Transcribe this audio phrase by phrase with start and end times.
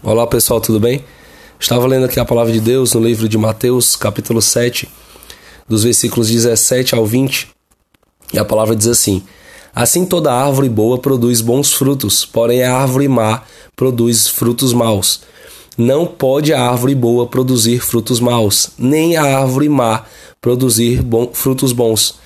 [0.00, 1.04] Olá pessoal, tudo bem?
[1.58, 4.88] Estava lendo aqui a palavra de Deus no livro de Mateus, capítulo 7,
[5.68, 7.48] dos versículos 17 ao 20,
[8.32, 9.24] e a palavra diz assim:
[9.74, 13.42] Assim toda árvore boa produz bons frutos, porém a árvore má
[13.74, 15.22] produz frutos maus.
[15.76, 20.04] Não pode a árvore boa produzir frutos maus, nem a árvore má
[20.40, 22.20] produzir bom, frutos bons.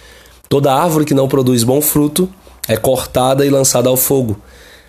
[0.47, 2.29] Toda árvore que não produz bom fruto
[2.69, 4.39] é cortada e lançada ao fogo.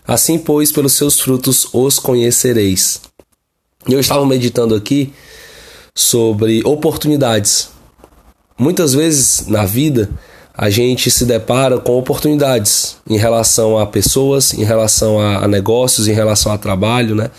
[0.08, 3.02] Assim, pois, pelos seus frutos os conhecereis.
[3.88, 5.14] Eu estava meditando aqui
[5.96, 7.70] sobre oportunidades.
[8.58, 10.10] Muitas vezes na vida
[10.56, 16.14] a gente se depara com oportunidades em relação a pessoas, em relação a, negócios, em
[16.14, 17.32] relação a trabalho, né?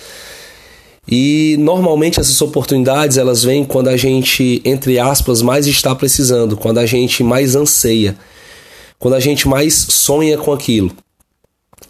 [1.07, 6.79] E normalmente essas oportunidades elas vêm quando a gente, entre aspas, mais está precisando, quando
[6.79, 8.17] a gente mais anseia,
[8.99, 10.91] quando a gente mais sonha com aquilo.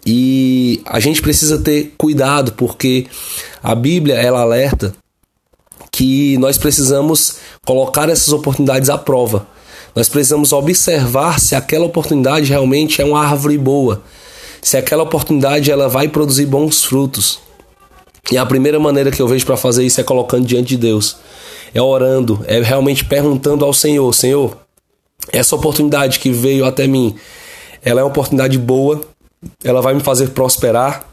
[0.05, 3.07] E a gente precisa ter cuidado porque
[3.63, 4.93] a Bíblia ela alerta
[5.91, 9.47] que nós precisamos colocar essas oportunidades à prova.
[9.95, 14.03] Nós precisamos observar se aquela oportunidade realmente é uma árvore boa,
[14.61, 17.39] se aquela oportunidade ela vai produzir bons frutos.
[18.31, 21.15] E a primeira maneira que eu vejo para fazer isso é colocando diante de Deus,
[21.73, 24.57] é orando, é realmente perguntando ao Senhor: Senhor,
[25.31, 27.15] essa oportunidade que veio até mim,
[27.83, 29.01] ela é uma oportunidade boa
[29.63, 31.05] ela vai me fazer prosperar,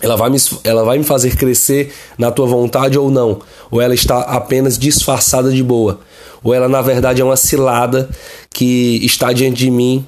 [0.00, 3.94] ela vai, me, ela vai me fazer crescer na tua vontade ou não, ou ela
[3.94, 6.00] está apenas disfarçada de boa,
[6.42, 8.10] ou ela na verdade é uma cilada
[8.50, 10.04] que está diante de mim.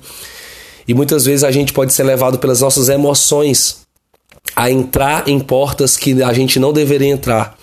[0.87, 3.85] E muitas vezes a gente pode ser levado pelas nossas emoções
[4.55, 7.57] a entrar em portas que a gente não deveria entrar,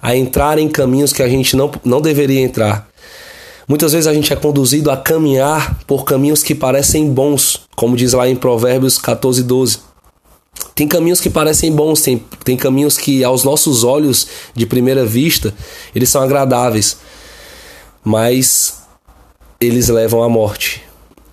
[0.00, 2.87] a entrar em caminhos que a gente não, não deveria entrar.
[3.68, 8.14] Muitas vezes a gente é conduzido a caminhar por caminhos que parecem bons, como diz
[8.14, 9.80] lá em Provérbios 14, 12.
[10.74, 15.52] Tem caminhos que parecem bons, tem, tem caminhos que aos nossos olhos, de primeira vista,
[15.94, 16.96] eles são agradáveis,
[18.02, 18.78] mas
[19.60, 20.82] eles levam à morte.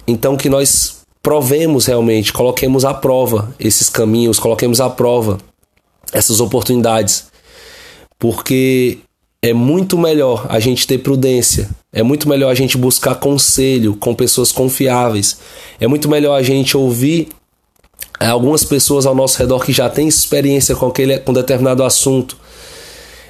[0.06, 5.38] Então que nós provemos realmente, coloquemos à prova esses caminhos, coloquemos à prova
[6.12, 7.28] essas oportunidades,
[8.20, 9.00] porque
[9.42, 14.14] é muito melhor a gente ter prudência, é muito melhor a gente buscar conselho com
[14.14, 15.40] pessoas confiáveis,
[15.80, 17.30] é muito melhor a gente ouvir
[18.20, 22.38] é, algumas pessoas ao nosso redor que já têm experiência com aquele com determinado assunto.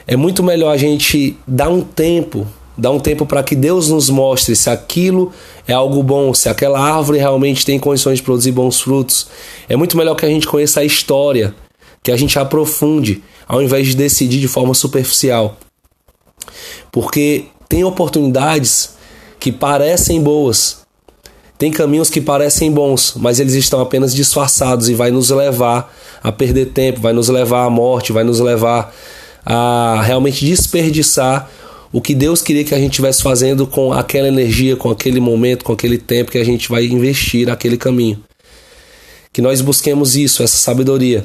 [0.08, 4.10] É muito melhor a gente dar um tempo, dar um tempo para que Deus nos
[4.10, 5.32] mostre se aquilo
[5.68, 9.28] é algo bom, se aquela árvore realmente tem condições de produzir bons frutos.
[9.70, 11.54] É muito melhor que a gente conheça a história,
[12.02, 15.56] que a gente aprofunde, ao invés de decidir de forma superficial.
[16.92, 18.92] Porque tem oportunidades
[19.40, 20.86] que parecem boas,
[21.58, 26.32] tem caminhos que parecem bons, mas eles estão apenas disfarçados e vai nos levar a
[26.32, 28.94] perder tempo, vai nos levar à morte, vai nos levar
[29.46, 31.50] a realmente desperdiçar
[31.94, 35.64] o que Deus queria que a gente estivesse fazendo com aquela energia, com aquele momento,
[35.64, 38.22] com aquele tempo que a gente vai investir naquele caminho.
[39.32, 41.24] Que nós busquemos isso, essa sabedoria.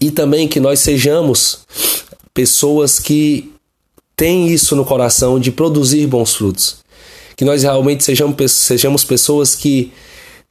[0.00, 1.60] E também que nós sejamos
[2.32, 3.52] pessoas que
[4.20, 6.80] tem isso no coração de produzir bons frutos.
[7.34, 9.94] Que nós realmente sejamos, sejamos pessoas que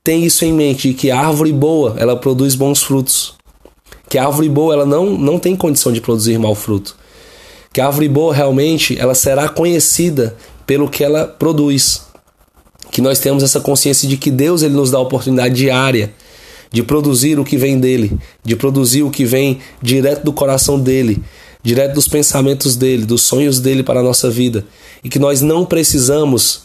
[0.03, 3.35] têm isso em mente, que a árvore boa, ela produz bons frutos.
[4.09, 6.95] Que a árvore boa, ela não, não tem condição de produzir mau fruto.
[7.71, 10.35] Que a árvore boa, realmente, ela será conhecida
[10.65, 12.01] pelo que ela produz.
[12.91, 16.11] Que nós temos essa consciência de que Deus ele nos dá a oportunidade diária
[16.71, 21.21] de produzir o que vem dele, de produzir o que vem direto do coração dele,
[21.63, 24.65] direto dos pensamentos dele, dos sonhos dele para a nossa vida,
[25.03, 26.61] e que nós não precisamos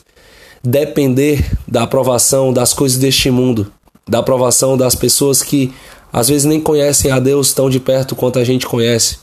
[0.62, 3.71] depender da aprovação das coisas deste mundo,
[4.09, 5.72] da aprovação das pessoas que
[6.12, 9.19] às vezes nem conhecem a Deus tão de perto quanto a gente conhece.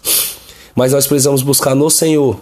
[0.76, 2.38] Mas nós precisamos buscar no Senhor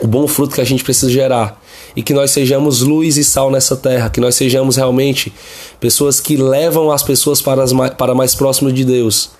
[0.00, 1.60] o bom fruto que a gente precisa gerar
[1.96, 5.32] e que nós sejamos luz e sal nessa terra, que nós sejamos realmente
[5.78, 9.30] pessoas que levam as pessoas para, as, para mais próximo de Deus.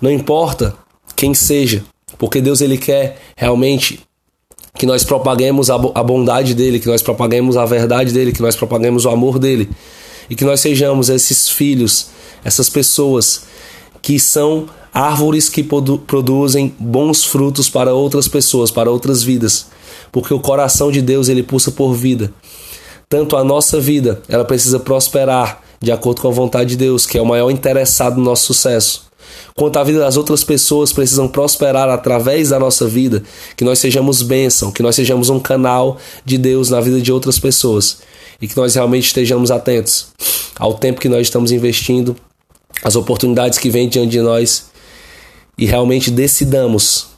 [0.00, 0.74] Não importa
[1.16, 1.84] quem seja,
[2.16, 4.00] porque Deus ele quer realmente
[4.78, 9.04] que nós propaguemos a bondade dele, que nós propaguemos a verdade dele, que nós propaguemos
[9.04, 9.68] o amor dele.
[10.30, 12.10] E que nós sejamos esses filhos,
[12.44, 13.42] essas pessoas
[14.00, 19.66] que são árvores que produzem bons frutos para outras pessoas, para outras vidas,
[20.12, 22.32] porque o coração de Deus ele pulsa por vida.
[23.08, 27.18] Tanto a nossa vida, ela precisa prosperar de acordo com a vontade de Deus, que
[27.18, 29.07] é o maior interessado no nosso sucesso
[29.58, 33.24] quanto a vida das outras pessoas precisam prosperar através da nossa vida,
[33.56, 37.40] que nós sejamos bênção, que nós sejamos um canal de Deus na vida de outras
[37.40, 37.98] pessoas
[38.40, 40.06] e que nós realmente estejamos atentos
[40.56, 42.16] ao tempo que nós estamos investindo,
[42.84, 44.66] às oportunidades que vêm diante de nós
[45.58, 47.08] e realmente decidamos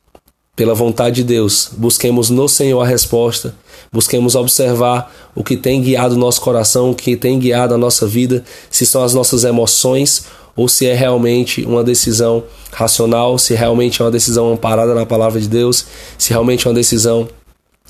[0.56, 3.54] pela vontade de Deus, busquemos no Senhor a resposta,
[3.93, 8.06] busquemos observar o que tem guiado o nosso coração, o que tem guiado a nossa
[8.06, 10.25] vida, se são as nossas emoções
[10.60, 15.40] ou se é realmente uma decisão racional, se realmente é uma decisão amparada na palavra
[15.40, 15.86] de Deus,
[16.18, 17.26] se realmente é uma decisão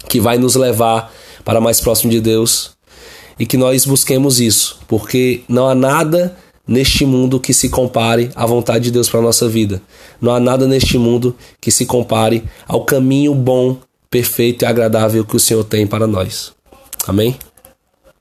[0.08, 1.12] que vai nos levar
[1.44, 2.70] para mais próximo de Deus
[3.40, 8.46] e que nós busquemos isso, porque não há nada neste mundo que se compare à
[8.46, 9.82] vontade de Deus para a nossa vida.
[10.20, 13.78] Não há nada neste mundo que se compare ao caminho bom,
[14.08, 16.52] perfeito e agradável que o Senhor tem para nós.
[17.08, 17.36] Amém?